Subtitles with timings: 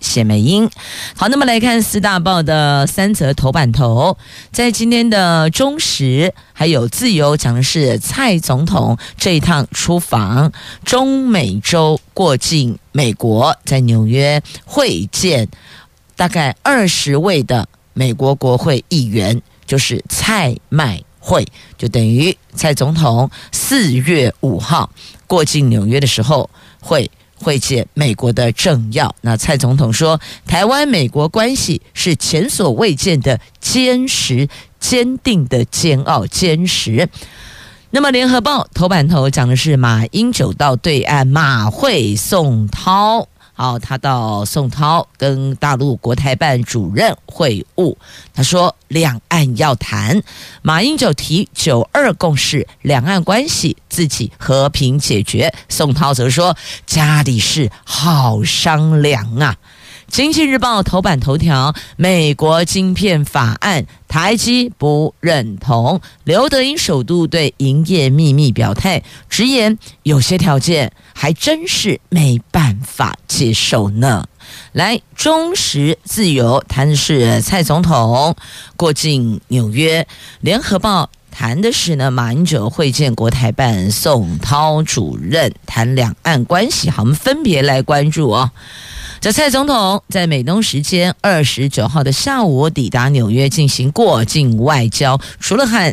[0.00, 0.70] 谢美英，
[1.16, 4.16] 好，那么来看四大报的三则头版头，
[4.52, 10.52] 在今天的中时还有自由讲的是蔡总统这一趟出访。
[10.84, 15.48] 中美洲过境美国，在纽约会见
[16.14, 21.44] 大概二十位的美国国会议员，就是蔡麦会，
[21.76, 24.90] 就等于蔡总统四月五号
[25.26, 26.48] 过境纽约的时候
[26.80, 27.10] 会。
[27.40, 37.08] 会见美国的政要，那蔡总统说，台湾美国关系是前所未见的坚实、坚定的煎熬、坚实。
[37.90, 43.28] 那么，《联合报》头版头讲的是马英九到对岸，马会宋涛。
[43.60, 47.96] 好，他到宋涛跟大陆国台办主任会晤，
[48.32, 50.22] 他说两岸要谈，
[50.62, 59.56] 马英九提九二共识，两岸关系自己和平解决，宋涛则说家里事好商量啊。
[60.10, 66.00] 经济日报头版头条：美国晶片法案，台积不认同。
[66.24, 74.26] 刘德音首度对营业秘密表态，直言有些条件还真是没办法接受呢。
[74.72, 78.34] 来，中时自由谈的是蔡总统
[78.76, 80.06] 过境纽约，
[80.40, 86.88] 联合报谈的是呢马英九会见国台办宋涛主任，谈两岸关系。
[86.88, 88.50] 好，我们分别来关注哦。
[89.20, 95.92] 这蔡总统在美东时间二十九号的下午抵达纽约进行过境外交，除了和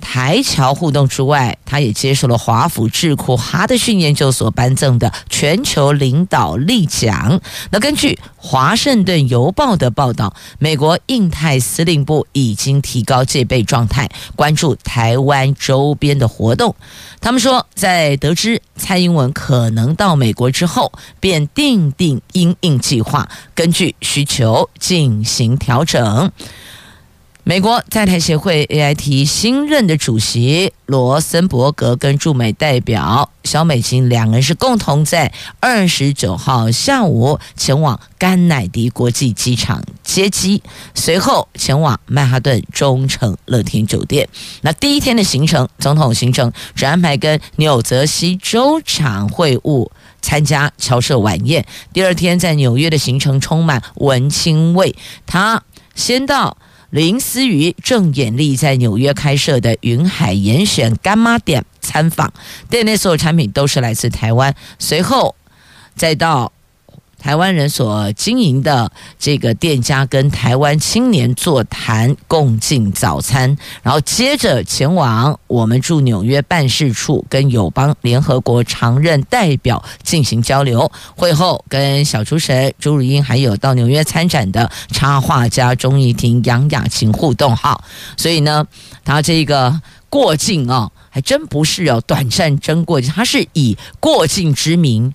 [0.00, 7.40] 台侨互动之外，他也接受了华府智库哈德逊研究所颁赠的全球领导力奖。
[7.70, 16.74] 那根据《华盛顿邮报》的报道，美国印太司令部已经提高戒备状态，关注台湾周边的活动。
[17.20, 26.30] 他们说，在得知蔡英文可能到美国之后，便定定因应计划，根据需求进行调整。
[27.48, 40.62] 美国在台协会 AIT 新任的主席罗森伯格跟驻美代表小美琴两人是共同在二十九号下午前往甘乃迪国际机场接机，
[40.94, 44.28] 随后前往曼哈顿中城乐天酒店。
[44.60, 49.88] 那第一天的行程，总统行程只安排跟纽泽西州长会晤，
[50.20, 51.64] 参加侨社晚宴。
[51.94, 54.94] 第二天在纽约的行程充满文青味，
[55.24, 55.62] 他
[55.94, 56.58] 先到。
[56.90, 62.32] 林思雨正眼力在纽约开设的云海严选干妈店参访，
[62.70, 64.54] 店内所有产品都是来自台湾。
[64.78, 65.34] 随后
[65.94, 66.52] 再到。
[67.18, 80.90] 台湾人所经营的这个店家跟台湾青年座谈，共进早餐，然后接着前往我们驻纽约办事处，跟友邦联合国常任代表进行交流。
[81.16, 87.54] 会后跟小厨神朱如英，还有到纽约参展的插画家钟怡婷、杨雅琴互动。
[87.56, 87.82] 好，
[88.16, 88.64] 所以呢，
[89.04, 95.12] 他这个过境哦，还真不是有短暂真过境，他是以过境之名。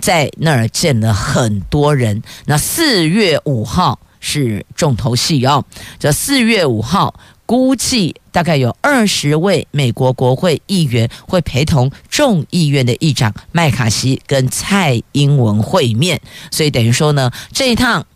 [0.00, 2.22] 在那儿见了很多人。
[2.46, 5.64] 那四月五号是重头戏哦。
[5.98, 16.20] 这四月五号，估计大概有二十位美国国会议员会陪同众议院的议长麦卡锡跟蔡英文会面。
[16.50, 18.06] 所以等于说呢，这一趟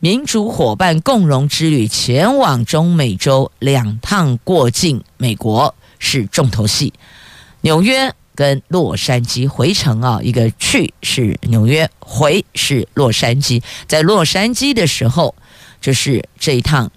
[0.00, 6.92] 民主伙伴共荣之旅，前往中美洲两趟过境美国是重头戏。
[7.62, 8.12] 纽约。
[8.42, 13.62] 跟洛杉矶回程啊，一个去是纽约，回是洛杉矶。
[13.86, 15.32] 在洛杉矶的时候，
[15.80, 16.90] 就是这一趟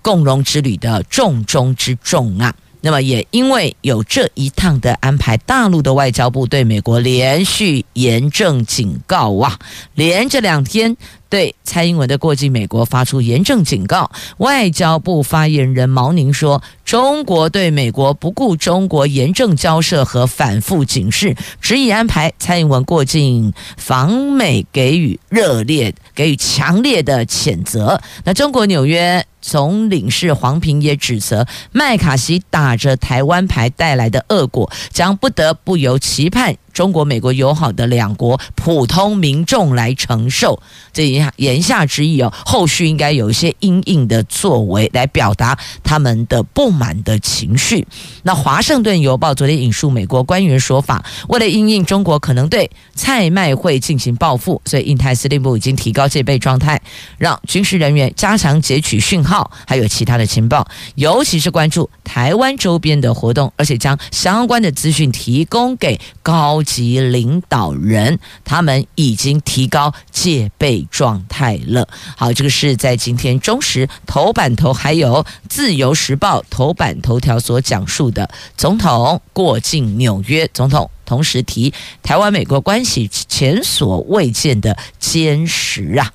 [0.00, 2.54] 共荣之旅的重中之重啊。
[2.80, 9.58] 那么也因为有这一趟的安排，大陆的外交部对美国连续严正警告哇，
[9.94, 10.96] 连着两天。
[11.34, 14.08] 对蔡英文的过境美国发出严正警告。
[14.36, 40.60] 外交部发言人毛宁说：“中国对美国不顾中国严正交涉和反复警示，执意安排蔡英文过境访美，给予热烈、给予强烈的谴责。”那中国纽约总领事黄平也指责麦卡锡打着台湾牌带来的恶果，将不得不由期盼中国、美国友好的两国普通民众来承受。
[40.92, 47.86] 这言言下之意哦，后续应该有一些因应的作为来表达他们的不满的情绪。
[48.24, 56.80] 那《华盛顿邮报》昨天引述美国官员说法，为了应应中国可能对蔡麦会进行报复，所以印太司令部已经提高戒备状态，
[57.16, 60.66] 让军事人员加强截取讯号，还有其他的情报，
[60.96, 71.86] 尤其是关注台湾周边的活动，而且将相关的资讯提供给高级领导人，他们已经提高戒备状态了。
[72.16, 81.72] 好，这个是在今天中时头版头，还有自由时报头版头条所讲述的，总统过境纽约，总统同时提
[82.02, 86.12] 台湾美国关系前所未见的坚实啊。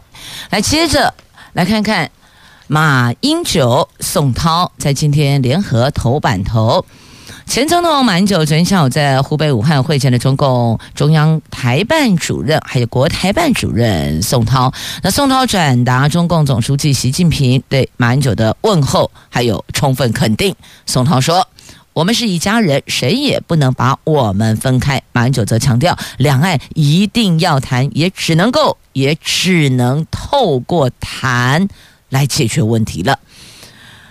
[0.50, 1.14] 来，接着
[1.54, 2.12] 来看看
[2.68, 6.86] 马英九、宋涛在今天联合头版头。
[7.50, 14.72] 前总统马英九昨天下午在湖北武汉会见了中共中央台办主任，还有国台办主任宋涛。
[15.02, 20.56] 那宋涛转达中共总书记习近平对马英九的问候，还有充分肯定。
[20.86, 21.48] 宋涛说
[21.94, 31.68] ：“我们是一家人，谁也不能把我们分开。”马英九则强调，两岸一定要谈，也只能够，也只能透过谈
[32.10, 33.18] 来解决问题了。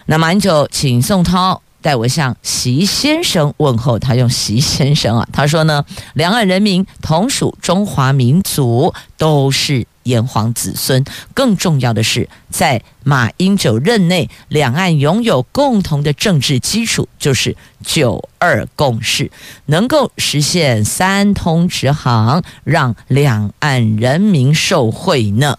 [0.07, 1.63] 那马英九请宋涛。
[1.81, 5.85] 代我向习先生问候，他用习先生啊，他说呢，
[6.15, 11.05] 两岸人民同属中华民族，都是炎黄子孙。
[11.35, 19.31] 更重要的是，在马英九任内，两岸拥有共同的政治基础，就是九二共识，
[19.67, 25.59] 能够实现三通直航，让两岸人民受惠呢。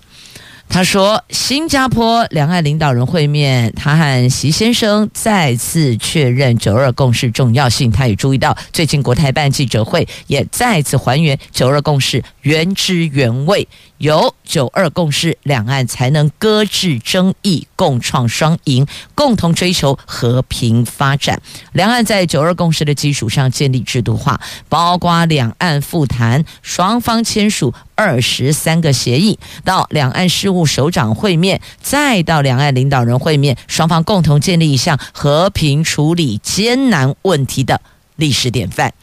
[0.71, 7.91] 他说：“新加坡两岸领导人会面，他和习先生再次确认九二共识重要性。
[7.91, 13.67] 他也注意到，最近国台办记者会也再次还原九二共识原汁原味。
[13.99, 21.41] 有九二共识，两岸才能搁置争议，共创双赢，共同追求和平发展。
[21.73, 37.81] 两岸在九二共识的基础上建立制度化，包括两岸复谈，双方签署。”二十三个协议，到两岸事务首长会面，再到两岸领导人会面，双方共同建立一项和平处理艰难问题的
[38.15, 38.93] 历史典范。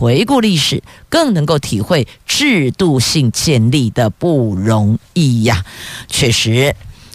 [0.00, 5.62] 回顾历史，更能够体会制度性建立的不容易呀。
[6.08, 6.74] 确实。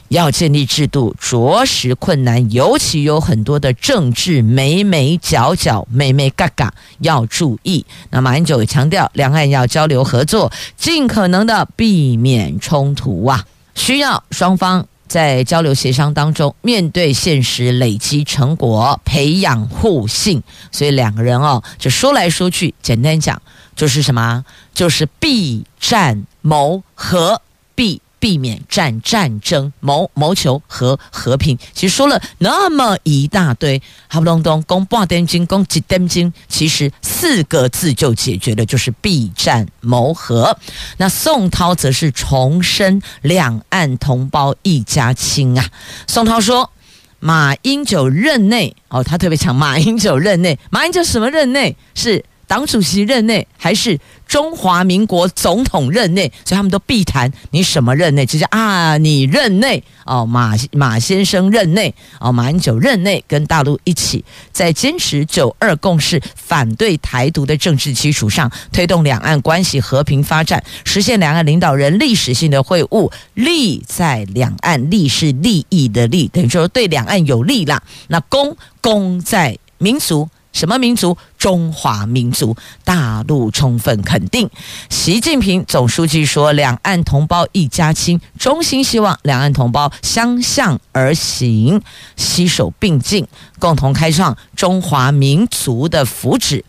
[0.09, 7.83] 要建立制度，着实困难，尤其有很多的政治眉眉角角、眉眉嘎嘎要注意。
[8.11, 20.41] 那马英九也强调，两岸要交流合作，尽可能的避免冲突啊，需要双方在交流协商当中，面对现实，累积成果，培养互信。
[20.71, 23.41] 所以两个人哦，就说来说去，简单讲
[23.75, 24.43] 就是什么？
[24.73, 27.41] 就是避战谋和，
[27.75, 28.01] 避。
[28.25, 31.55] 避免战战争，谋谋求和和平。
[31.75, 40.57] 其实说了那么一大堆，哈不隆咚，攻半点钟，攻几点钟，其实四个字就解决了，就是避战谋和。
[40.97, 45.69] 那宋涛则是重申两岸同胞一家亲啊。
[46.07, 46.71] 宋涛说，
[47.19, 52.25] 马英九任内哦，他特别强，马英九任内，马英九什么任内是？
[52.47, 77.81] 党主席任内还是中华民国总统任内，所以他们都避谈你什么任内，直接啊，你任内哦，马马先生任内哦，马英九任内跟大陆一起在坚持九二共识、反对台独的政治基础上，推动两岸关系和平发展，实现两岸领导人历史性的会晤，利在两岸，利是利益的利，等于说对两岸有利啦。
[78.07, 80.29] 那功功在民族。
[80.55, 81.15] 什么民族？
[81.37, 82.55] 中华民族。
[82.85, 84.49] 大陆充分肯定。
[84.89, 91.81] 习近平总书记说：“两岸同胞一家亲，衷心希望两岸同胞相向而行，
[92.15, 93.27] 携手并进，
[93.59, 96.63] 共同开创中华民族的福祉。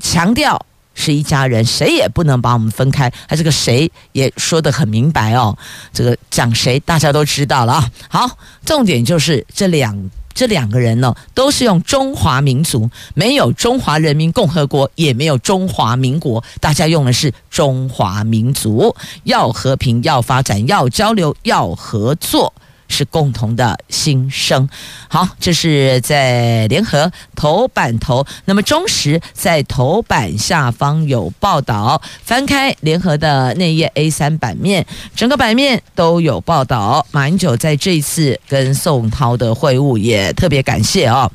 [0.00, 0.64] 强调
[0.94, 3.12] 是一家人，谁也不能把我们分开。
[3.28, 5.56] 他这个谁也说得很明白哦。
[5.92, 7.90] 这个讲谁，大家都知道了啊。
[8.08, 18.94] 好，重点就是这两。”这两个人呢，都是用中华民族，没有中华人民共和国，也没有中华民国，大家用的是中华民族。
[19.24, 22.52] 要和平，要发展，要交流，要合作，
[22.88, 24.68] 是共同的心声。
[25.08, 32.00] 好，这是在联合头版头，那么中时在头版下方有报道。
[32.22, 37.06] 翻开联合的内页 A 三版面，整个版面都有报道。
[37.10, 41.30] 马英九在这一次跟宋涛的会晤，也特别感谢哦，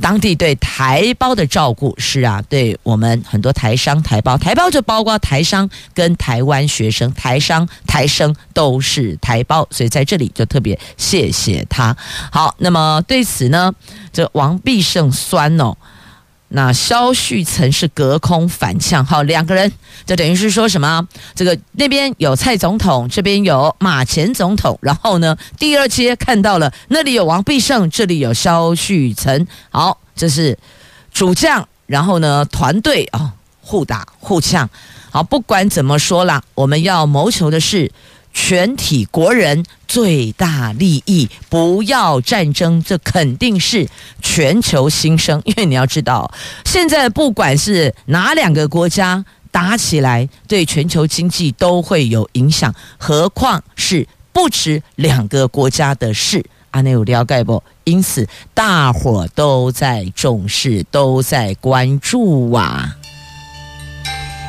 [0.00, 11.96] 当地对台胞的照顾是啊，对我们很多台商台胞，台胞就包括台商跟台湾学生，台商台生都是台胞，所以在这里就特别谢谢他。
[12.30, 13.72] 好，那么对此呢，
[14.12, 15.76] 这王必胜酸哦。
[16.48, 19.72] 那萧旭曾是隔空反呛，好，两个人
[20.06, 21.04] 就等于是说什么？
[21.34, 30.56] 这个那边有蔡总统，这边有马前总统，然后呢，第二阶看到了那里有王必胜，这里有萧旭曾，好，这是
[31.12, 34.70] 主将，然后呢，团队啊、哦、互打互呛，
[35.10, 37.90] 好，不管怎么说啦，我们要谋求的是。
[38.34, 43.88] 全体国人最大利益，不要战争，这肯定是
[44.20, 45.40] 全球心声。
[45.44, 46.30] 因为你要知道，
[46.66, 56.44] 现在不管是哪两个国家打起来，对全球经济都会有影响，何况是不止两个国家的事。
[56.72, 57.62] 阿内有了解不？
[57.84, 62.96] 因此，大伙都在重视，都在关注啊。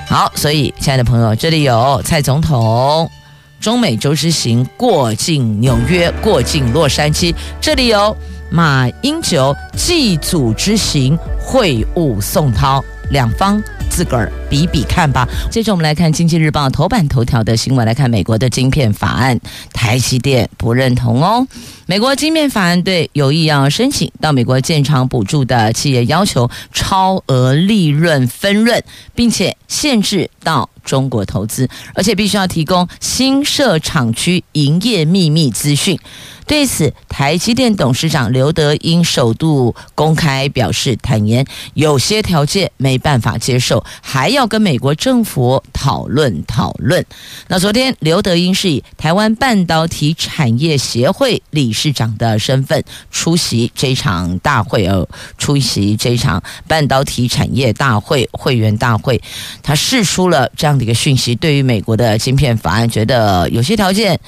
[0.07, 3.09] 好，所以亲爱的朋友，这里有蔡总统。
[3.59, 8.15] 中美洲之行过境纽约，过境洛杉矶，这里有
[8.51, 15.27] 马英九祭祖之行会晤宋涛，两方自个儿比比看吧。
[15.49, 19.39] 接着我们来看《经济日报》头版头条的新闻，来看美国的晶片法案，
[19.73, 21.47] 台积电不认同哦。
[21.87, 28.83] 美国晶片法案对有意要申请到美国建厂补助的企业要求超额利润分润，
[29.15, 30.69] 并且限制到。
[30.85, 35.99] 中国投资，而且必须要提供新设厂区营业秘密资讯。
[36.47, 47.03] 对此，台积电董事长刘德英首度公开表示，坦言有些条件没办法接受，还要跟美国政府讨论讨论。
[47.47, 55.07] 那昨天，刘德英是以台湾半导体产业协会理事长的身份出席这场大会，而
[55.39, 59.19] 出席这场半导体产业大会会员大会，
[59.63, 64.19] 他释出了这样的一个讯息：对于美国的芯片法案，觉得有些条件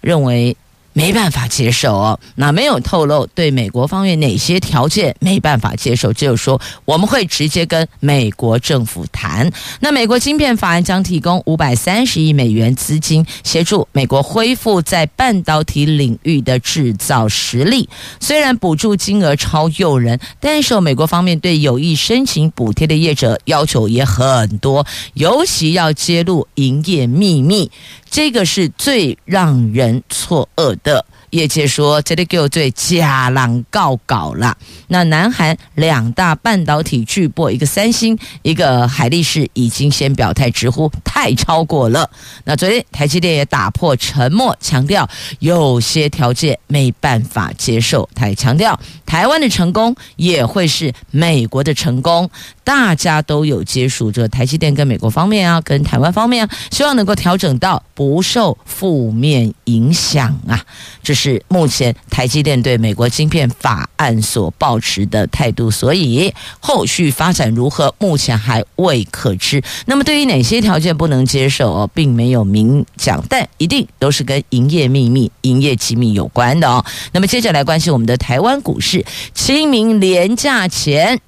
[0.00, 0.56] 认为。
[0.92, 9.50] 没办法接受哦，那没有透露对美国方面哪些条件没办法接受，只有说我们会直接跟美国政府谈。
[9.80, 17.88] 那美国晶片法案将提供五百三十亿美元资金，协助美国恢复在半导体领域的制造实力。
[18.18, 27.70] 虽然补助金额超诱人，但是美国方面对有意申请补贴的业者要求也很多，尤其要揭露营业秘密。
[28.10, 30.89] 这个是最让人错愕的。
[31.30, 34.56] 业界说，这里给我最假狼告搞了。
[34.88, 42.10] 那南韩两大半导体巨擘，一个三星，一个海力士，已经先表态，直呼太超过了。
[42.44, 48.08] 那昨天台积电也打破沉默，强调有些条件没办法接受。
[48.14, 52.28] 他也强调，台湾的成功也会是美国的成功。
[52.70, 60.64] 大家都有接触这台积电跟美国方面啊，跟台湾方面啊，希望能够调整到不受负面影响啊。
[61.02, 69.60] 这是目前台积电对美国晶片法案所抱持的态度，所以后续发展如何，目前还未可知。
[69.86, 76.84] 那么对于哪些条件不能接受哦，并没有明讲，但一定都是跟营业秘密、营业机密有关的哦。
[77.10, 81.18] 那么接着来关心我们的台湾股市，清明连假前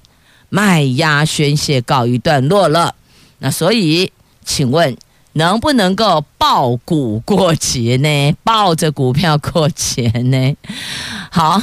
[0.53, 2.93] 卖压宣泄告一段落了。
[3.39, 4.11] 那所以，
[4.45, 4.95] 请问。
[5.35, 8.37] 能不能够抱股过节呢？
[8.43, 10.55] 抱着股票过节呢？
[11.31, 11.59] 好，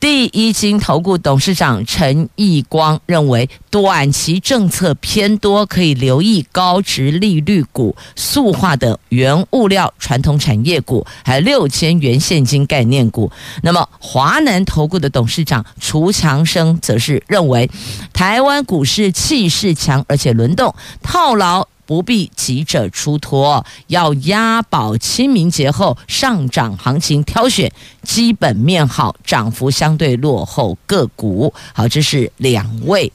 [0.00, 13.30] 第一金投顾董事长陈义光认为，短期政策偏多，可以留意高值利率股、塑化的原物料、传统产业股，还有六千元现金概念股。
[13.62, 17.70] 那么，华南投顾的董事长楚强生则是认为，
[18.14, 21.68] 台湾股市气势强，而且轮动套牢。
[21.90, 27.72] 不必急着出脱，要押宝清明节后上涨行情，挑选
[28.04, 31.52] 基本面好、涨幅相对落后个股。
[31.72, 33.12] 好，这是两位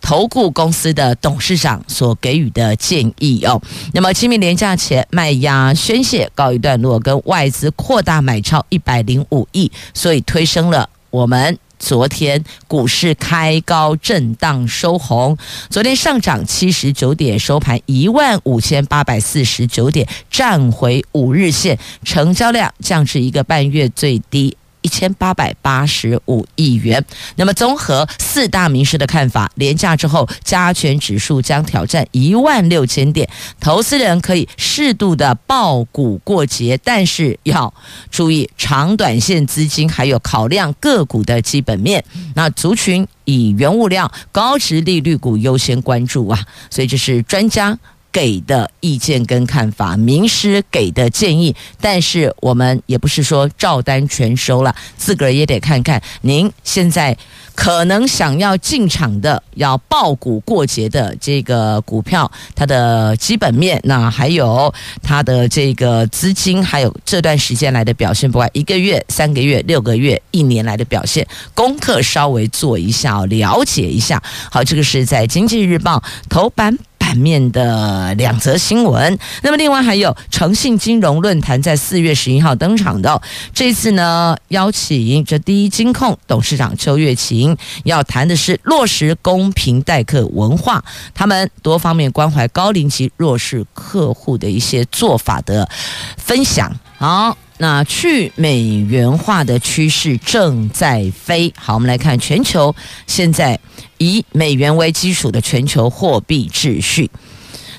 [0.00, 3.62] 投顾公司的董事长所给予的建议哦。
[3.94, 15.36] 那么清明连假前卖压宣泄告一段落，跟外资扩大买超一百零五亿，所以推升了我们昨天股市开高震荡收红，
[15.70, 24.56] 昨天上涨七十九点，收盘一万五千八百四十九点，站回五日线，成交量降至一个半月最低。
[24.86, 27.04] 一千八百八十五亿元。
[27.34, 33.28] 那么，综合四大名师的看法，连假之后，加权指数将挑战一万六千点。
[33.58, 37.74] 投资人可以适度的爆股过节，但是要
[38.12, 42.04] 注意长短线资金，还有考量个股的基本面。
[42.36, 46.38] 那族群以原物料、高值利率股优先关注啊。
[46.70, 47.76] 所以，这是专家。
[48.16, 57.14] 给的意见跟看法，名师给的建议，但是我们也不是说照单全收了，自个儿也得看看您现在
[57.54, 74.22] 可能想要进场的、要爆股过节的这个股票，它的基本面，那还有它的这个资金，还有这段时间来的表现，不管一个月、三个月、六个月、一年来的表现，功课稍微做一下，了解一下。
[74.50, 75.98] 好，这个是在《经济日报》
[76.30, 76.78] 头版。
[77.06, 83.22] 版面的两则新闻，那么另外还有诚信金融论坛在四月十一号登场的，
[83.54, 90.82] 这次呢邀请这第一金控董事长邱月琴，要谈的是落实公平待客文化，
[91.14, 95.68] 他们多方面关怀高龄及弱势客户的一些做法的
[96.16, 96.74] 分享。
[96.98, 101.52] 好，那去美元化的趋势正在飞。
[101.56, 102.74] 好，我们来看全球
[103.06, 103.58] 现在。
[103.98, 107.10] 以美元为基础的全球货币秩序，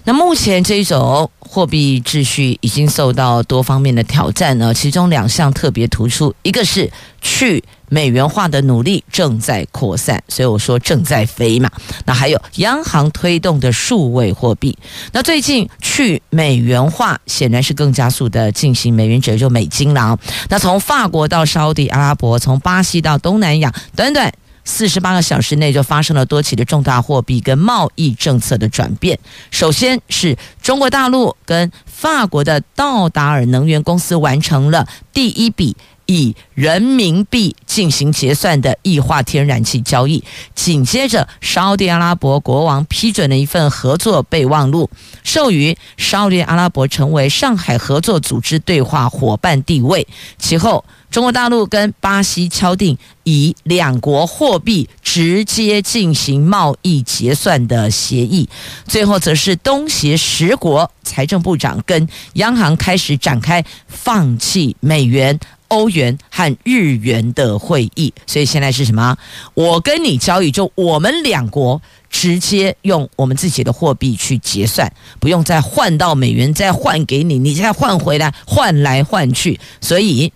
[0.04, 4.74] 那目前这种货币秩序已经受到多方面的挑战呢。
[4.74, 11.72] 其中两项特别突出，一个是去美元化的努力正在扩散，所以我说正在飞嘛。
[12.06, 14.78] 那还有央行推动的数位货币，
[15.12, 20.18] 那最近去美元化显然是更加速的进行，美元指就美金了。
[20.50, 24.34] 那从法国到沙地阿拉伯，从巴西到东南亚，短短。
[24.70, 29.18] 四十八个小时内就发生了多起的重大货币跟贸易政策的转变。
[29.50, 40.24] 首先是中国大陆跟法国的道达尔能源公司完成了第一笔以人民币进行结算的液化天然气交易。
[40.56, 44.90] 紧接着，沙特阿拉伯国王批准了一份合作备忘录，
[45.24, 50.08] 授予沙特阿拉伯成为上海合作组织对话伙伴地位。
[50.40, 58.50] 其后，中国大陆跟巴西敲定以两国货币直接进行贸易结算的协议，
[58.88, 68.14] 最后则是东协十国财政部长跟央行开始展开放弃美元、欧元和日元的会议。
[68.26, 69.18] 所以现在是什么？
[69.54, 80.32] 我跟你交易，就我们两国直接用我们自己的货币去结算，不用再换到美元再换给你，你再换回来，换来换去，所以。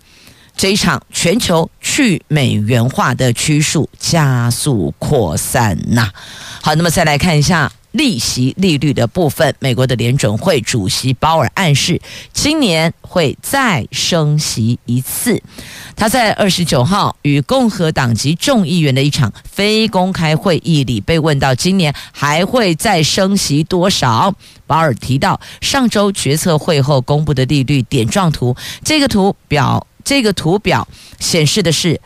[0.57, 6.11] 这一场全球去美元化的趋势加速扩散呐。
[6.61, 9.55] 好，那么再来看一下利息利率的部分。
[9.59, 12.01] 美国的联准会主席鲍尔暗示，
[12.33, 15.41] 今年会再升息一次。
[15.95, 24.33] 他在二十九号与共和党籍众议员的一场非公开会议里被问到，今年还会再升息多少？
[24.65, 29.85] 鲍尔提到，上周决策会后公布的利率点状图，这个图表。
[30.03, 30.87] 这个图表
[31.19, 32.01] 显示的是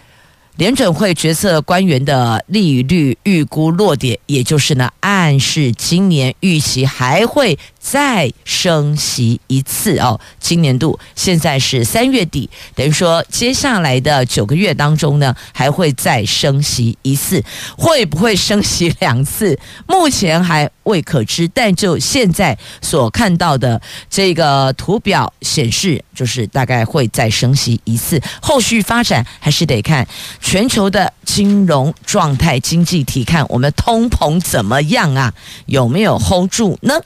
[0.58, 10.20] 联准会决策官员的利率预估落点，也就是呢，暗示今年预期还会再升息一次哦。
[10.40, 17.44] 今年度现在是三月底，等于说接下来的九个月当中呢，还会再升息一次，
[17.78, 19.58] 会不会升息两次？
[19.88, 21.48] 目前还未可知。
[21.54, 28.20] 但就现在所看到的这个图表显示，就是大概会再升息一次。
[28.42, 30.08] 后续发展还是得看
[30.42, 35.34] 全球的金融状态、经济体，看我们通膨怎么样啊？
[35.66, 37.02] 有没有 hold 住呢？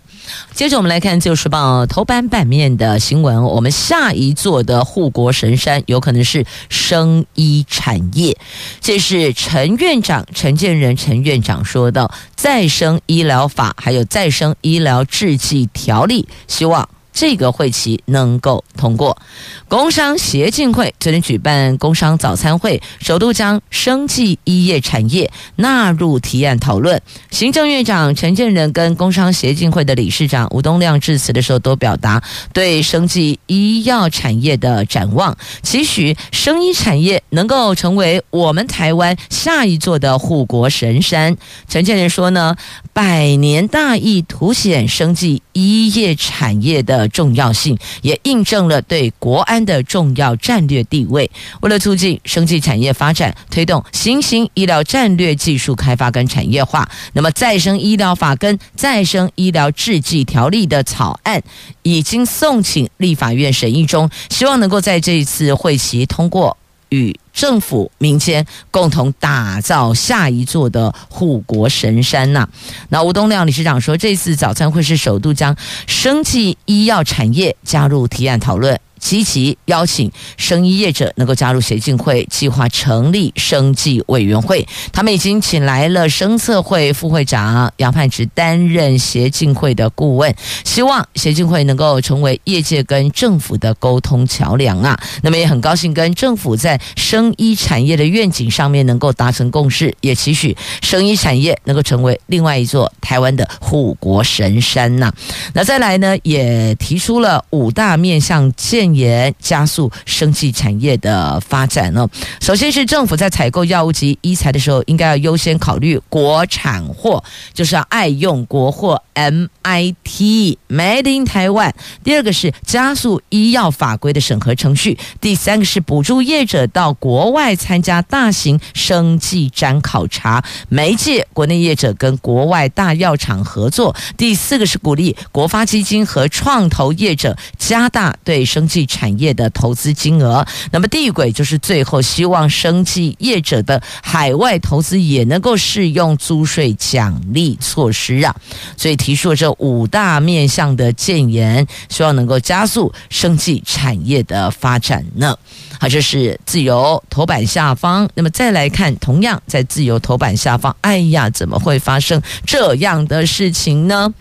[0.53, 3.43] 接着我们来看《自由时报》头版版面的新闻。
[3.45, 8.37] 我们下一座的护国神山有可能是生医产业。
[8.79, 16.87] 这是陈院长陈建仁陈院长说的再生医疗法，还有再生医疗制剂条例，希望。
[17.19, 19.21] 这个会期能够通过。
[19.67, 27.01] 工商协进会昨天举办工商早餐会，首度将生技医业产业纳入提案讨论。
[27.29, 41.35] 行政院长陈建仁跟工商协进会的理事长吴东亮致辞的时候，都表达对生技医药产业的展望，期许生医产业能够成为我们台湾下一座的护国神山。
[41.67, 42.55] 陈建仁说呢，
[42.93, 47.08] 百年大义凸显生技医业产业的。
[47.09, 51.29] 重要性，也印证了对国安的重要战略地位。
[51.61, 61.41] 为了促进生技产业发展，推动新型医疗战略技术开发跟产业化，那么再生医疗法跟再生医疗制剂条例的草案
[61.83, 66.55] 已经送请立法院审议中，希望能够在这一次会期通过。
[66.89, 72.47] 与政府、民间共同打造下一座的护国神山呐、
[72.89, 75.55] 那吴东亮理事长说，这次早餐会是首度将
[75.87, 78.79] 生技医药产业加入提案讨论。
[78.99, 84.67] 积极邀请生医业者能够加入协进会，计划成立生技委员会。
[84.91, 90.35] 他们已经请来了生策会副会长杨盼直担任协进会的顾问，
[90.65, 94.99] 希望协进会能够成为业界跟政府的沟通桥梁啊。
[95.23, 105.11] 那么也很高兴跟政府在生医产业的愿景上面能够达成共识，也期许生医产业能够成为另外一座台湾的护国神山呐、
[105.53, 108.88] 那再来呢，也提出了五大面向建。
[108.93, 112.07] 也加速生技产业的发展呢。
[112.41, 117.23] 首先是政府在采购药物及医材的时候，应该要优先考虑国产货，
[117.53, 121.71] 就是要爱用国货，MIT Made in Taiwan。
[122.03, 124.97] 第二个是加速医药法规的审核程序。
[125.21, 133.95] 第三个是补助业者到国外参加大型生技展考察，媒介国内业者跟国外大药厂合作。
[134.17, 148.35] 第四个是鼓励国发基金和创投业者加大对生技产业的投资金额，那么地轨就是最后希望生技业者的海外投资也能够适用租税奖励措施啊，
[148.77, 155.35] 所以提出了这五大面向的建言，希望能够加速生技产业的发展呢。
[155.79, 164.13] 好，这是自由头版下方，那么再来看，同样在自由头版下方，哎呀，怎么会发生这样的事情呢？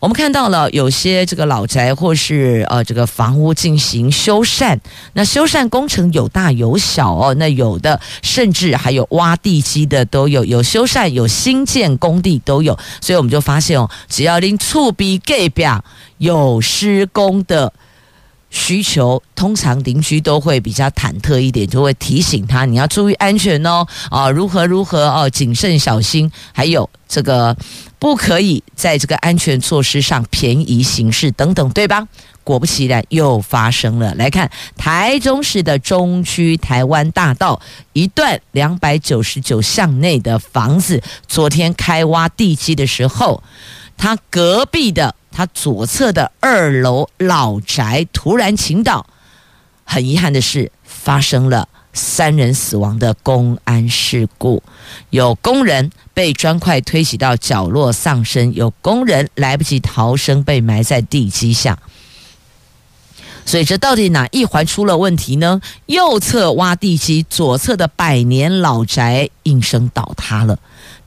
[0.00, 4.78] 我们看到了有些这个老宅或是呃这个房屋进行修缮，
[5.12, 15.84] 那修缮工程有大有小哦，那有的甚至还有挖地基的都有，有修缮有新建工地都有，所以我们就发现哦，只要拎触笔盖表
[16.16, 17.70] 有施工的
[18.50, 27.56] 需求，通常邻居都会比较忐忑一点，就会提醒他你要注意安全哦，啊如何如何哦，谨慎小心，还有这个。
[28.00, 32.08] 不可以在这个安全措施上便宜行事等等，对吧？
[32.42, 34.14] 果不其然，又发生了。
[34.14, 37.60] 来看台中市的中区台湾大道
[37.92, 43.42] 一段两百九十九巷内的房子，昨天开挖地基的时候，
[43.98, 49.06] 他隔壁的他左侧的二楼老宅突然倾倒，
[49.84, 51.66] 很遗憾的是发生了。
[51.94, 54.62] 三人死亡的公安事故，
[55.08, 61.78] 有工人被砖块推挤到角落丧生，有工人来不及逃生被埋在地基下。
[63.46, 65.62] 所以这到底哪一环出了问题呢？
[65.86, 70.58] 右侧挖地基，左侧的百年老宅应声倒塌了。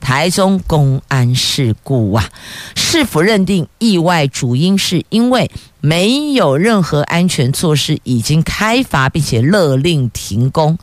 [0.04, 2.28] 台中公安事故啊，
[2.76, 10.78] 是否认定意外主因是因为没有任何安全措施，已经开罚并且勒令停工。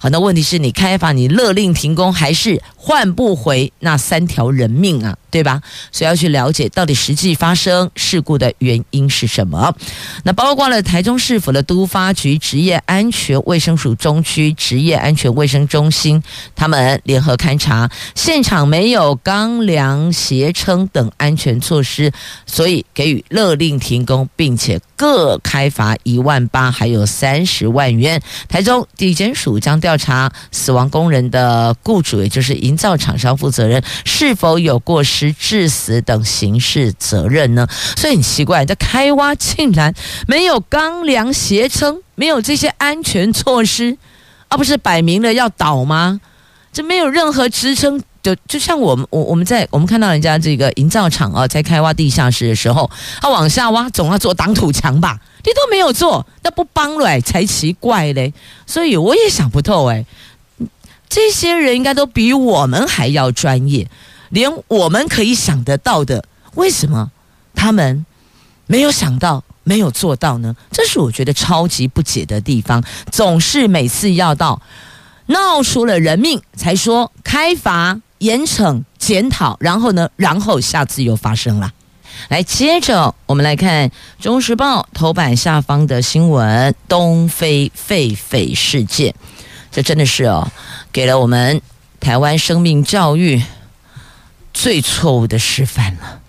[0.00, 5.16] 好，那问题是你开罚，你勒令停工，还是换不回那三条人命啊？
[5.34, 5.60] 对吧？
[5.90, 9.74] 所以要去了解到底实际发生事故的原因是什么。
[10.22, 16.22] 那包括了台中市府的都发局职业安全卫生署中区职业安全卫生中心，
[16.54, 22.12] 他们联合勘查现场没有钢梁斜撑等安全措施，
[22.46, 28.22] 所以给予勒令停工，并且各开罚一万八，还有三十万元。
[28.48, 35.23] 台中地检署将调查死亡工人的雇主，也就是营造厂商负责人是否有过失。
[35.32, 37.66] 致死等刑事责任呢？
[37.96, 39.94] 所以很奇怪，这开挖竟然
[40.26, 43.96] 没有钢梁斜撑，没有这些安全措施，
[44.48, 46.20] 而、不是摆明了要倒吗？
[46.72, 55.20] 这没有任何支撑，就就像我们我我们在我们看到人家这个营造厂啊，在开挖地下室的时候，他往下挖总要做挡土墙吧？
[55.44, 58.32] 你都没有做，那不帮了才奇怪嘞！
[58.66, 60.04] 所以我也想不透哎，
[61.08, 63.86] 这些人应该都比我们还要专业。
[64.34, 67.12] 连我们可以想得到的，为什么
[67.54, 68.04] 他们
[68.66, 70.56] 没有想到、没有做到呢？
[70.72, 72.82] 这是我觉得超级不解的地方。
[73.12, 74.60] 总是每次要到
[75.26, 81.72] 闹出了人命，才说开罚、严惩、检讨，然后呢，然后下次又发生了。
[82.28, 83.88] 来，接着我们来看
[84.20, 89.14] 《中时报》头版下方的新闻：东非狒狒事件，
[89.70, 90.50] 这真的是哦，
[90.92, 91.62] 给了我们
[92.00, 93.40] 台湾生命教育。
[94.54, 96.22] 最错误的示范了，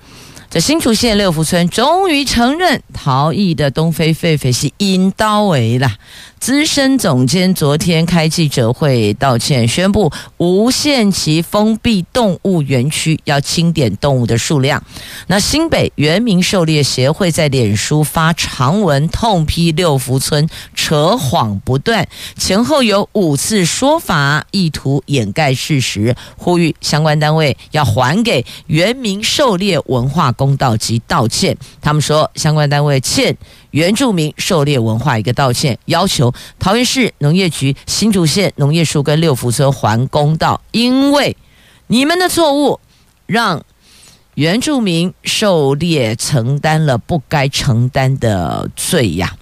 [0.56, 5.92] 这新竹县六福村终于承认逃逸的东非狒狒是阴刀为了。
[6.40, 14.82] 资深总监昨天开记者会道歉，宣布无限期封闭动物园区，要清点动物的数量。
[15.28, 31.58] 那新北原民狩猎协会在脸书发长文痛批六福村扯谎不断，前后有五次说法，意图掩盖事实，呼吁相关单位要还给原民狩猎文化公公道及道歉。
[31.82, 33.36] 他们说，相关单位欠。
[33.72, 41.36] 原住民狩猎文化一个道歉，要求桃园市农业局、新竹县农业处跟六福村还公道，因为
[41.88, 42.80] 你们的错误
[43.26, 43.64] 让
[44.36, 49.36] 原住民狩猎承担了不该承担的罪呀。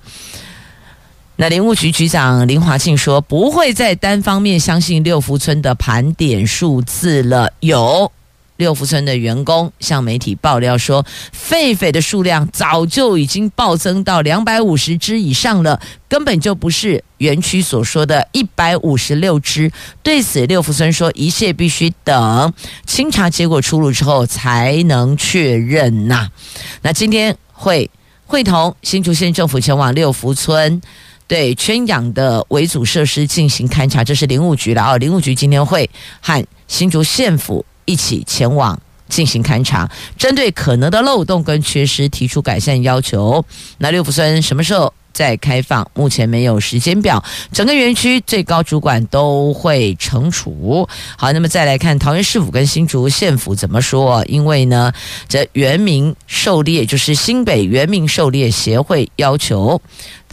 [1.35, 8.11] 那林务局局长林华庆说，不会再单方面相信六福村的盘点数字了，有。
[8.63, 11.05] 六福村的员工向媒体爆料说，
[11.49, 19.69] 狒狒的数量早就已经暴增到两百五十只以上了，根本就不是园区所说的一百五十六只。
[20.01, 22.53] 对此，六福村说一切必须等
[22.85, 26.29] 清查结果出炉之后才能确认呐。
[26.83, 27.91] 那今天会
[28.25, 30.81] 会同新竹县政府前往六福村
[31.27, 34.97] 对圈养的维组设施进行勘查，这是林务局的哦。
[34.97, 35.89] 林务局今天会
[36.21, 37.65] 和新竹县府。
[37.85, 43.43] 一起前往进行勘查，针对可能的漏洞跟缺失提出改善要求。
[43.77, 45.87] 那六福村什么时候再开放？
[45.93, 47.23] 目前没有时间表。
[47.51, 50.89] 整个园区最高主管都会惩处。
[51.15, 54.25] 好，那么再来看桃园市府跟新竹县府怎么说？
[54.25, 54.91] 因为呢，
[55.27, 59.79] 这原民狩猎就是新北原民狩猎协会要求。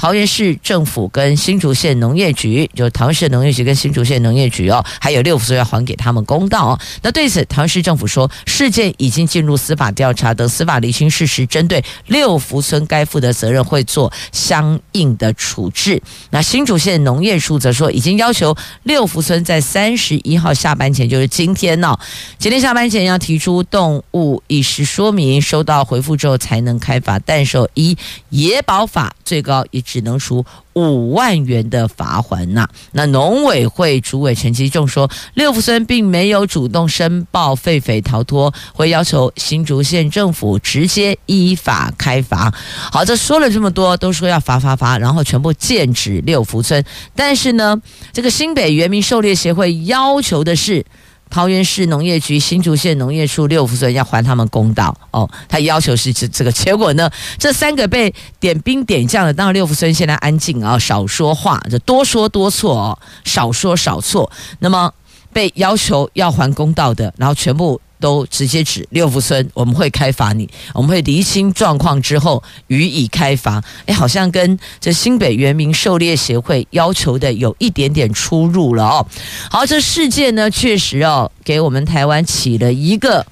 [0.01, 6.81] 桃园市政府跟新竹县农业局，就桃园市农业局跟新竹县农业局哦，还有六福村要还给他们公道哦。
[7.03, 16.03] 那对此，桃园市政府说，事件已经进入司法调查，等司法厘清事实，针对六福村该负的责任会做相应的处置。
[16.31, 21.95] 那新竹县农业处则说，已经要求六福村在三十一号下班前，就是今天哦，
[22.39, 27.95] 今天下班前要提出动物意识说明，收到回复之后才能开罚，但受依
[28.31, 29.85] 野保法最高一。
[29.91, 32.69] 只能处五万元的罚锾呐。
[32.93, 42.55] 那农委会主委陈其仲说，六福村并没有主动申报狒狒逃脱，会要求新竹县政府直接依法开罚。
[42.93, 46.85] 好，这说了这么多，都说要罚罚罚，然后全部剑指六福村。
[47.17, 50.87] 但是呢，这个新北原民狩猎协会要求的是。
[51.31, 55.31] 桃园市农业局、新竹县农业处、六福村要还他们公道哦。
[55.49, 57.09] 他要求是这这个结果呢？
[57.39, 64.31] 这三个被点兵点将的，当然六福村现在安静啊，少说话，就多说多错哦，少说少错。
[64.59, 64.93] 那么
[65.33, 67.81] 被要求要还公道的，然后全部。
[68.01, 73.63] 都直接指六福村，我们会开罚你，我们会厘清状况之后予以开罚。
[73.87, 79.07] 哎，好像跟这新北原民狩猎协会要求的有一点点出入了哦。
[79.51, 83.25] 好，这事件呢，确实哦，给我们台湾起了一个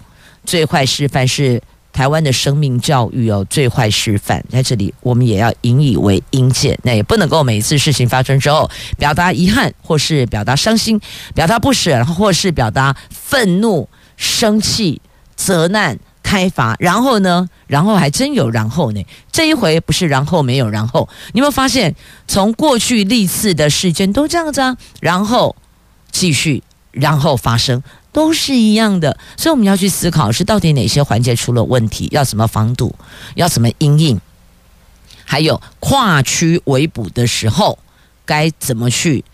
[0.44, 1.60] 最坏示范，是
[1.92, 4.44] 台湾的生命教育哦，最坏示范。
[4.50, 11.00] 在这里，我们也要引以为鹰鉴，那也不能够每一次事情发生之后表达遗憾，或是表达伤心，
[11.34, 13.88] 表达不舍，或是表达愤怒。
[14.18, 15.00] 生气、
[15.36, 17.48] 责难、开罚，然后呢？
[17.66, 19.06] 然后还真有然后呢。
[19.30, 21.94] 这一回不是然后没有然后，你有没有发现，
[22.26, 24.76] 从过去历次的事件都这样子啊？
[25.00, 25.54] 然后
[26.10, 29.16] 继续，然后发生，都是一样的。
[29.36, 32.94] 所以我们要去思考，是到底哪些环节出了问题，要怎么防堵，
[33.36, 34.20] 要怎么因应，
[35.24, 37.78] 还有跨区围捕的时候
[38.24, 39.24] 该怎么去，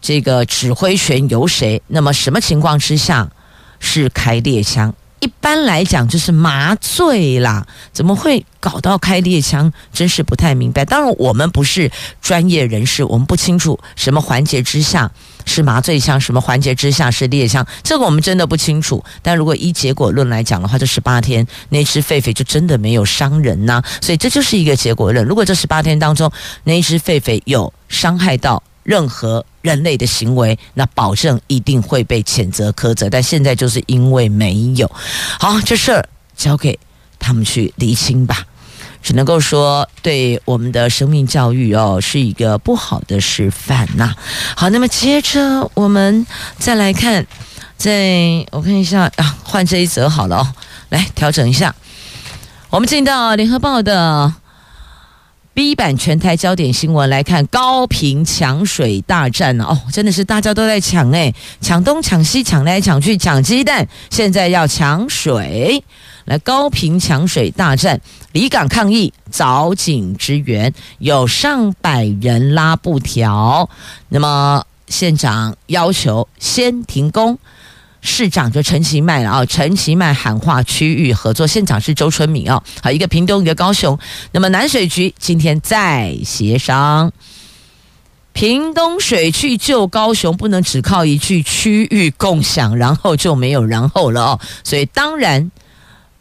[0.00, 1.82] 这个指挥权由谁？
[1.88, 3.30] 那么什么情况之下？
[3.80, 9.72] 是开猎枪，一般来讲就是麻醉啦，怎么会搞到开猎枪？
[9.92, 10.84] 真是不太明白。
[10.84, 15.10] 当然，我们不是专业人士，我们不清楚什么环节之下
[15.44, 19.04] 是麻醉枪，什么环节之下是猎枪，这个我们真的不清楚。
[19.22, 25.24] 但如果依结果论来讲的话，这十八天那只狒狒就真的没有伤人呐，所以这就是一个结果论。
[25.24, 26.30] 如果这十八天当中
[26.64, 33.10] 那只狒狒有伤害到，任何人类的行为，那保证一定会被谴责苛责。
[33.10, 34.90] 但现在就是因为没有，
[35.38, 36.78] 好，这事儿交给
[37.18, 38.44] 他们去厘清吧。
[39.00, 44.12] 只能够说，对我们的生命教育哦，是一个不好的示范呐。
[44.56, 46.26] 好，那么接着我们
[46.58, 47.24] 再来看，
[47.76, 50.46] 在我看一下啊，换这一则好了哦，
[50.88, 51.74] 来调整一下。
[52.70, 54.34] 我们进到联合报的。
[55.58, 65.82] B 版全台焦点新闻来看高屏抢水大战哦，真的是大家都在抢哎，抢东抢西抢来抢去抢鸡蛋，现在要抢水，
[66.26, 73.68] 来高屏抢水大战，离港抗议找警支援，有上百人拉布条，
[74.10, 77.36] 那么县长要求先停工。
[78.00, 83.98] 市长就陈其迈了啊，陈其迈喊话区域合作，县长是周春米啊，好，一个屏东一个高雄，
[84.32, 87.10] 那么南水局今天再协商，
[88.32, 95.50] 屏东水去救高雄，不能只靠一句区域共享，然后就没有然后了哦，所以当然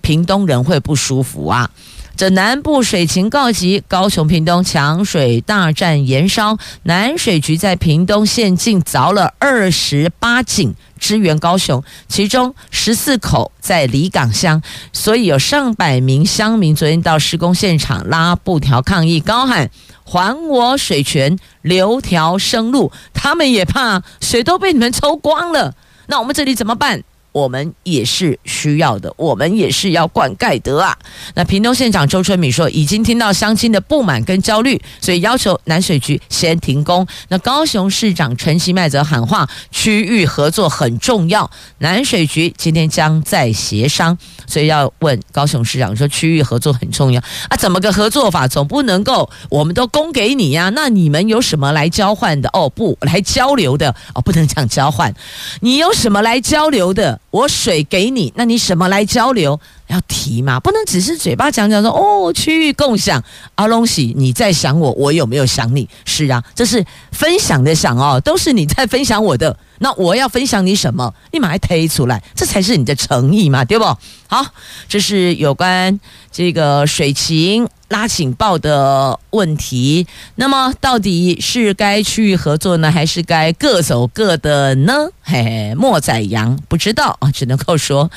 [0.02, 1.70] 屏东人会不舒服啊。
[2.18, 19.70] 这南部水情告急，高雄屏东抢水大战延烧，南水局在屏东县境凿了二十八井支援高雄，其中十四口在离港乡，所以有上百名乡民昨天到施工现场拉布条抗议，高喊
[20.04, 22.92] 还我水权，留条生路。
[23.14, 25.76] 他们也怕水都被你们抽光了，
[26.08, 27.04] 那我们这里怎么办？
[27.38, 30.98] 我们也是需要的，我们也是要灌溉的啊。
[31.36, 37.06] 那屏东县长周春米说，已经听到乡亲的不满跟焦虑，所以要求南水局先停工。
[37.28, 44.18] 那高雄市长陈其迈则喊话，区域合作很重要，南水局今天将在协商。
[44.48, 48.48] 所以要问高雄市长说，区域合作很重要啊，怎么个合作法？
[48.48, 50.72] 总不能够我们都供给你呀？
[50.74, 52.50] 那你们有什么来交换的？
[52.54, 55.14] 哦，不来交流的哦，不能讲交换，
[55.62, 57.20] 你有什么来交流的？
[57.38, 59.60] 我水给你，那你什么来交流？
[59.88, 63.24] 要提嘛，不能只是嘴巴讲讲说哦，区域共享
[63.56, 65.88] 阿龙喜，你在想我，我有没有想你？
[66.06, 69.58] 是啊，这是分享的想哦，都是你在分享我的。
[69.80, 71.14] 那我要分享你什么？
[71.32, 73.86] 立马还推出来，这才是你的诚意嘛，对不？
[74.30, 74.46] 好，
[74.90, 76.00] 这是有关
[76.32, 80.08] 这个水情拉警报的问题。
[80.36, 84.94] 那么，到底是该区域合作呢，还是该各走各的呢？
[85.22, 88.10] 嘿嘿，莫宰羊不知道啊，只能够说，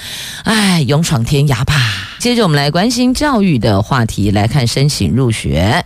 [0.45, 1.60] 哎，勇闯天涯
[2.19, 5.85] 接着，我们来关心教育的话题，来看申请入学。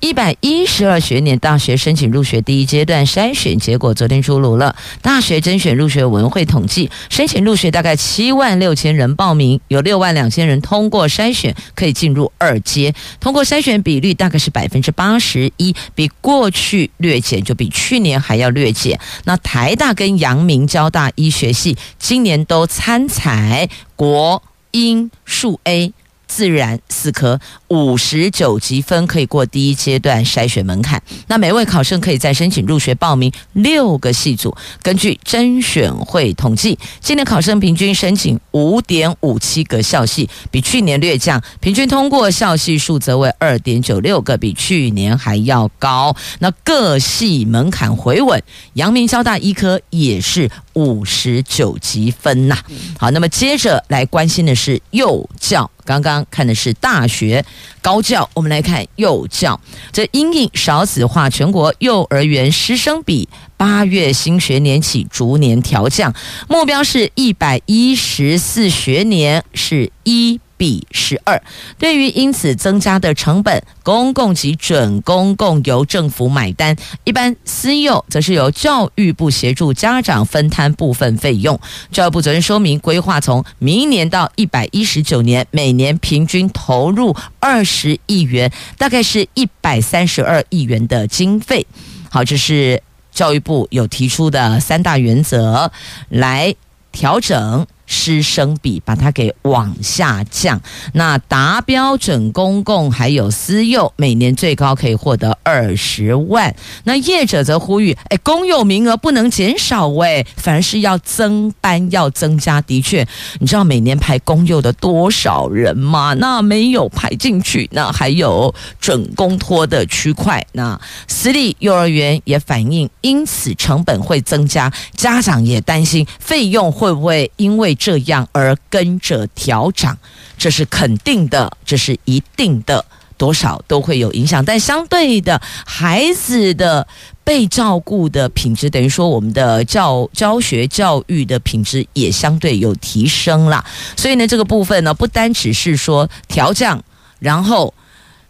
[0.00, 4.76] 一百一十二学年大学申请入学第一阶段筛选结果昨天出炉了。
[5.02, 12.94] 大学甄选入学文会统计，申请入学大概七万六千人报名，有六万两千人通过筛选，可以进入二阶。
[13.18, 19.00] 通过筛选比率大概是百分之八十一，比过去略减，就比去年还要略减。
[19.24, 25.92] 那台大跟阳明交大医学系今年都参采国英数 A。
[26.30, 31.02] 自然四科五十九级分可以过第一阶段筛选门槛。
[31.26, 34.54] 那每位考生可以再申请入学报名六个系组。
[34.82, 41.40] 根据甄选会统计，今年考生平均申请五点五七个校系，比去年略降。
[41.60, 46.16] 平均通过校系数则为二点九六个，比去年还要高。
[46.40, 48.42] 那各系门槛回稳，
[48.72, 52.58] 阳明交大医科也是五十九级分呐。
[52.98, 55.70] 好，那么接着来关心的是幼教。
[55.84, 57.42] 刚刚看的是大学
[57.80, 59.58] 高教，我们来看幼教。
[59.90, 63.26] 这因应少子化，全国幼儿园师生比
[63.58, 66.14] 八月新学年起逐年调降，
[66.48, 70.40] 目标是一百一十四学年是一。
[70.58, 71.40] 比十二，
[71.78, 81.60] 对于因此增加的成本，公共及准公共由政府买单，一般私幼则是由教育部协助家长分摊部分费用。
[81.92, 91.64] 教育部昨天说明，规划从明年到一百一十九年，每年平均投入二十亿元，大概是一百三十二亿元的经费。
[92.10, 92.82] 好，这是
[93.18, 95.72] 教育部有提出的三大原则
[96.08, 96.54] 来
[96.92, 97.66] 调整。
[97.90, 100.60] 师生比把它给往下降，
[100.92, 106.54] 那达标准公共还有私幼，每年最高可以获得二十万。
[106.84, 112.60] 那业者则呼吁，哎，公幼名额不能减少，哎，反而是要增班，要增加。
[112.60, 113.06] 的确，
[113.40, 116.12] 你知道每年排公幼的多少人吗？
[116.18, 120.46] 那没有排进去，那还有准公托的区块。
[120.52, 127.74] 那私立幼儿园也反映，因此成本会增加，家长也担心费用会不会因为。
[127.78, 129.96] 这样而跟着调涨，
[130.36, 132.84] 这是肯定的，这是一定的，
[133.16, 134.44] 多少都会有影响。
[134.44, 136.86] 但相对的，孩子的
[137.24, 143.64] 被照顾的品质，等于说我们的教教学教育的品质也相对有提升啦。
[143.96, 146.82] 所以呢，这个部分呢，不单只是说调降，
[147.20, 147.72] 然后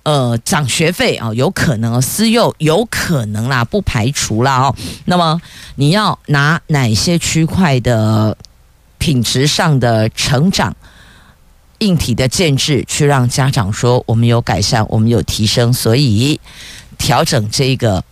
[0.02, 4.74] 呃涨学费啊，有可能私幼有可能啦，不排除啦哦。
[5.06, 5.40] 那么
[5.76, 8.36] 你要拿哪些区块的？
[8.98, 10.76] 品质上的成长，
[11.78, 16.38] 硬体的建制，去让家长说我们有改善，我们有提升，所以
[16.98, 18.04] 调整这个。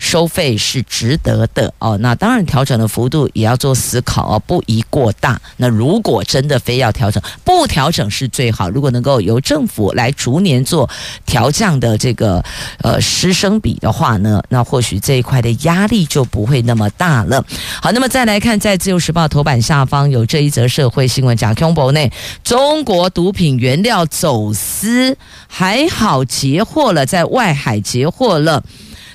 [0.00, 5.40] 收费是值得的哦，那当然调整的幅度也要做思考哦，不宜过大。
[5.58, 8.70] 那如果真的非要调整，不调整是最好。
[8.70, 10.88] 如果能够由政府来逐年做
[11.26, 12.42] 调降的这个
[12.78, 17.44] 呃师生比的话呢，那或许这一块的压力就不会那么大了。
[17.82, 22.10] 好，那么再来看，在自由时报头版下方有这一则社会新闻，讲中国内
[22.42, 25.16] 中国毒品原料走私
[25.46, 28.64] 还好截获了，在外海截获了。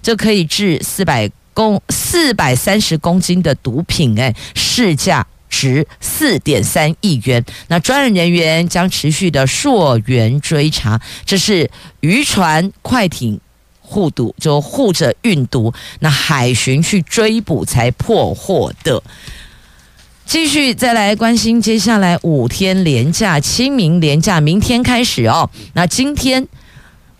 [0.05, 7.43] 这可以治四百公四百三十公斤的毒品，哎，市价值四点三亿元。
[7.69, 13.39] 那专案人员将持续的溯源追查，这是渔船、快艇
[13.79, 19.01] 护堵，就护着运毒，那海巡去追捕才破获的。
[20.27, 25.49] 继续再来关心接下来五天连假，清明连假明天开始哦。
[25.73, 26.47] 那今天。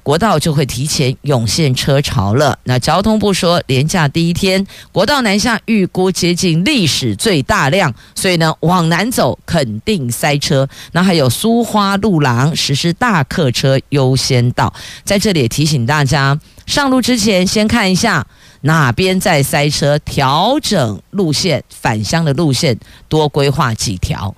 [0.05, 2.59] 国道就会提前涌现车潮了。
[2.65, 10.69] 那交通部说，连假第一天，国道南下预估接近历史最大量，所以呢，往南走肯定塞车。
[10.91, 14.71] 那还有苏花路廊实施大客车优先道，
[15.03, 18.27] 在这里也提醒大家，上路之前先看一下
[18.61, 22.77] 哪边在塞车，调整路线，返乡的路线
[23.09, 24.35] 多规划几条。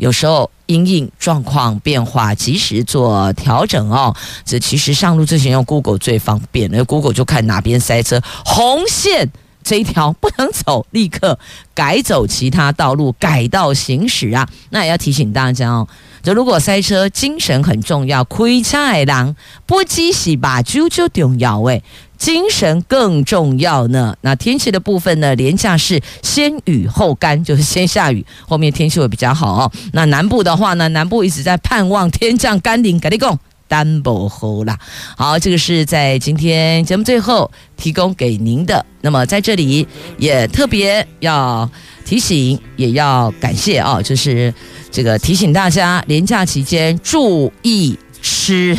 [0.00, 4.16] 有时候因应状况变化，及时做调整哦。
[4.46, 9.30] 这其实上路之前用 Google 最方便，那 Google 就看哪边塞车，红线
[9.62, 11.38] 这一条不能走，立刻
[11.74, 14.48] 改走其他道路，改道行驶啊。
[14.70, 15.86] 那也要提醒大家哦，
[16.22, 21.82] 就如果塞车，精神很重要，开车的人不只是把酒就重要诶。
[22.18, 24.14] 精神更重要呢。
[24.20, 25.34] 那天气的部分呢？
[25.36, 29.72] 连假是先雨后干，就是先下雨，后面天气会比较好哦。
[29.94, 30.86] 那南部的话呢？
[30.88, 34.78] 南部一直在盼望天降甘霖，跟你讲，单不好啦。
[35.16, 38.84] 好，这个是在今天节目最后提供给您的。
[39.00, 41.70] 那么在这里也特别要
[42.04, 44.52] 提醒，也要感谢啊，就是
[44.90, 48.76] 这个提醒大家，连假期间注意吃。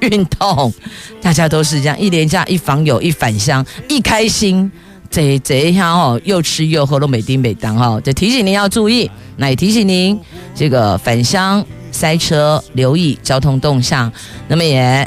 [0.00, 0.72] 运动，
[1.20, 4.72] 大家都是这样，一连假，一访友，一返乡，一开心，
[5.10, 10.18] 这这一下哦，又吃又喝都美丁美当哦，就提醒您要注意，那也提醒您
[10.54, 14.10] 这个返乡塞车，留意交通动向。
[14.48, 15.06] 那么也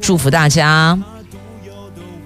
[0.00, 0.96] 祝福大家，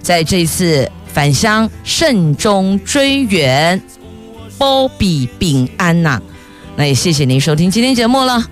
[0.02, 3.82] 在这次返乡慎终追远，
[4.58, 6.20] 波比平安呐、
[6.76, 8.42] 那也谢谢您收听今天节目了。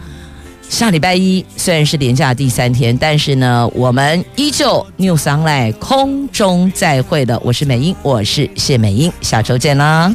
[0.68, 7.39] 下礼拜一虽然是连假第三天，但是呢，我们依旧 New Sunlight 空中再会的。
[7.41, 10.14] 我是美英，我是谢美英，下周见啦。